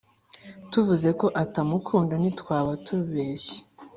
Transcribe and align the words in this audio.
tuvuze 0.71 1.09
ko 1.19 1.27
atamukunda 1.43 2.13
ntitwaba 2.17 2.71
tubeshye 2.85 3.57